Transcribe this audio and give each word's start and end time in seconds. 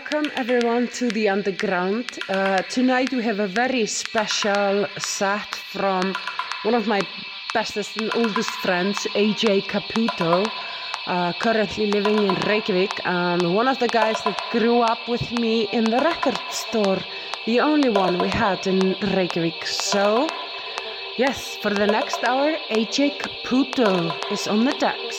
Welcome 0.00 0.32
everyone 0.34 0.88
to 0.98 1.08
the 1.08 1.28
underground. 1.28 2.06
Uh, 2.26 2.62
tonight 2.70 3.12
we 3.12 3.22
have 3.22 3.38
a 3.38 3.46
very 3.46 3.84
special 3.84 4.86
set 4.98 5.54
from 5.54 6.14
one 6.62 6.74
of 6.74 6.86
my 6.86 7.02
bestest 7.52 8.00
and 8.00 8.10
oldest 8.14 8.50
friends, 8.64 8.96
AJ 9.14 9.64
Caputo, 9.64 10.50
uh, 11.06 11.34
currently 11.34 11.90
living 11.90 12.18
in 12.18 12.34
Reykjavik, 12.48 12.94
and 13.04 13.54
one 13.54 13.68
of 13.68 13.78
the 13.78 13.88
guys 13.88 14.16
that 14.24 14.40
grew 14.50 14.80
up 14.80 15.06
with 15.06 15.32
me 15.32 15.68
in 15.70 15.84
the 15.84 15.98
record 15.98 16.40
store, 16.48 16.98
the 17.44 17.60
only 17.60 17.90
one 17.90 18.18
we 18.18 18.30
had 18.30 18.66
in 18.66 18.96
Reykjavik. 19.14 19.66
So, 19.66 20.26
yes, 21.18 21.56
for 21.56 21.74
the 21.74 21.86
next 21.86 22.24
hour, 22.24 22.56
AJ 22.70 23.18
Caputo 23.18 24.10
is 24.32 24.48
on 24.48 24.64
the 24.64 24.72
decks. 24.78 25.09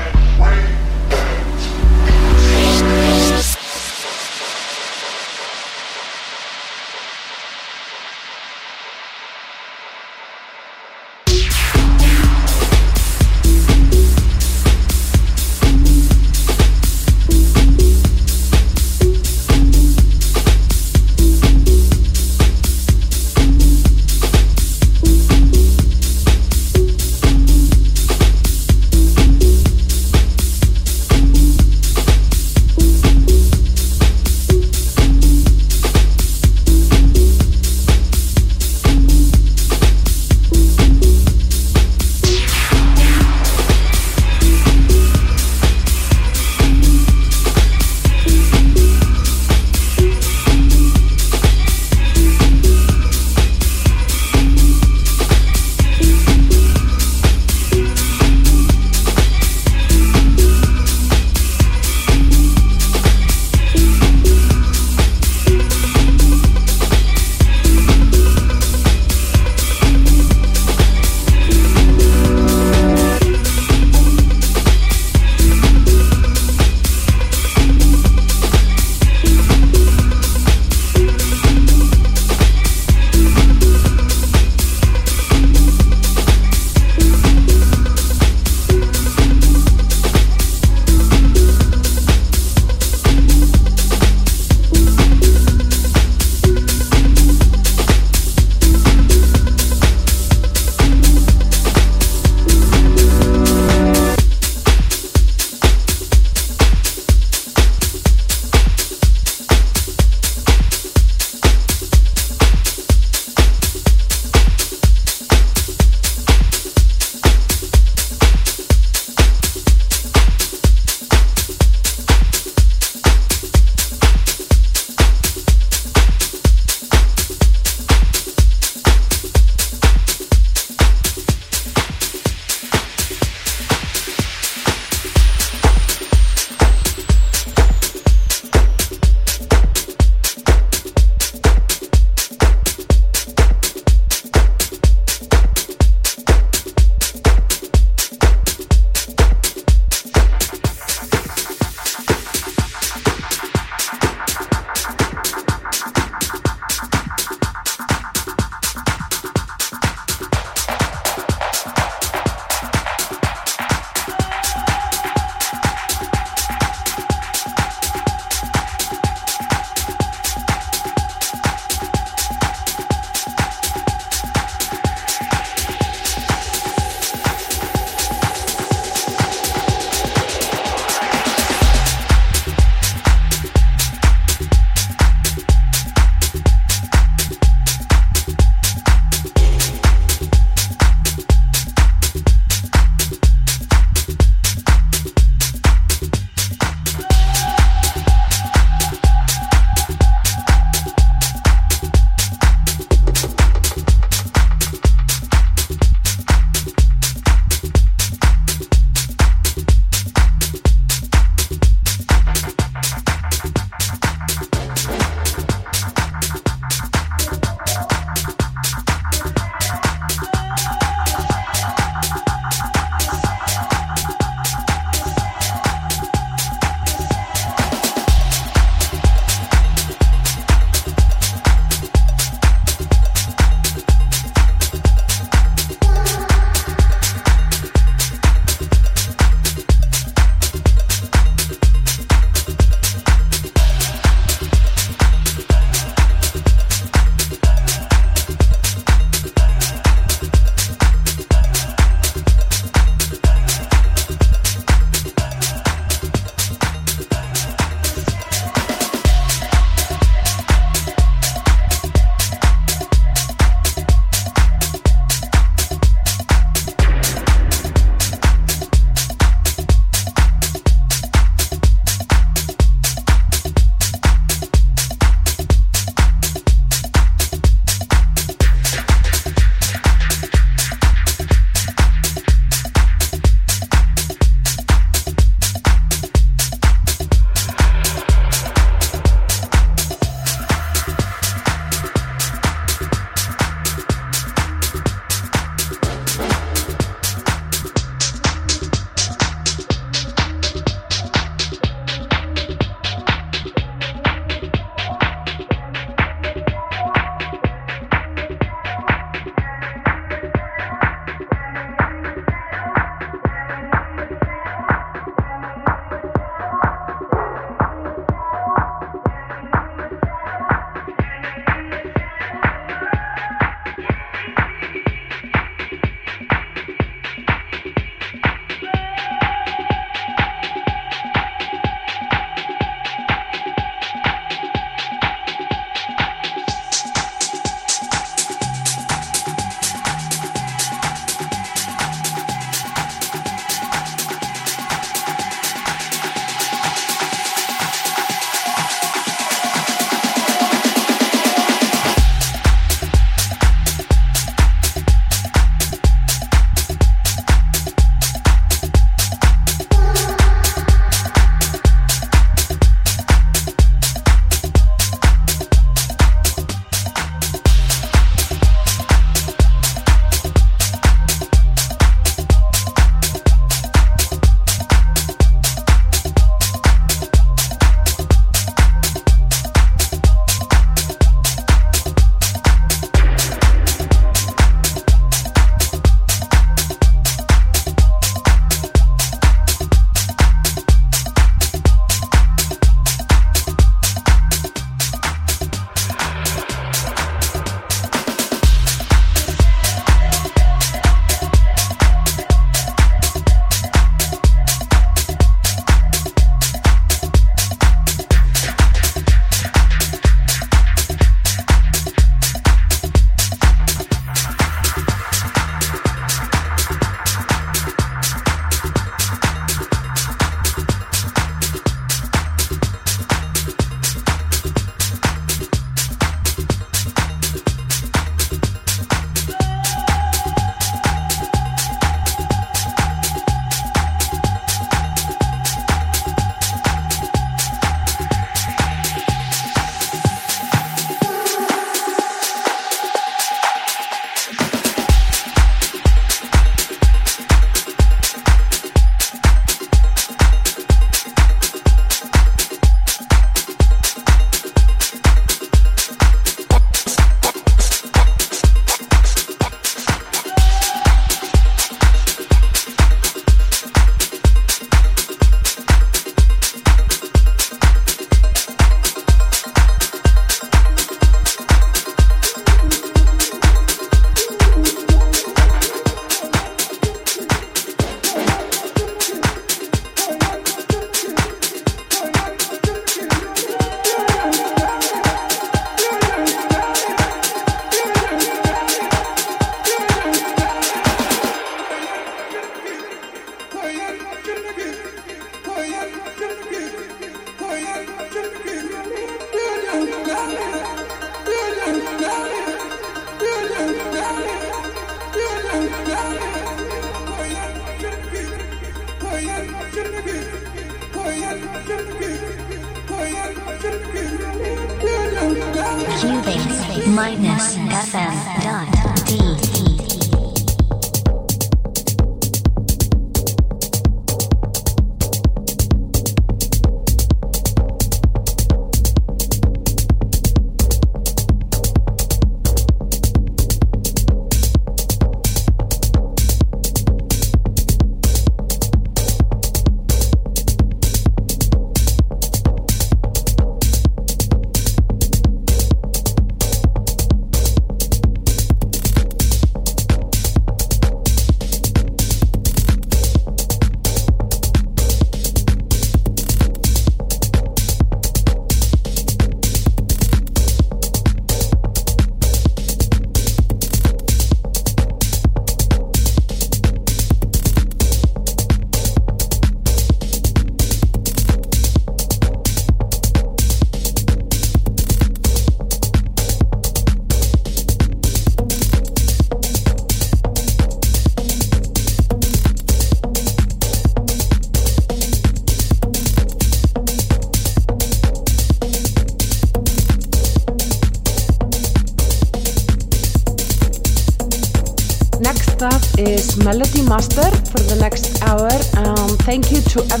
To 599.71 600.00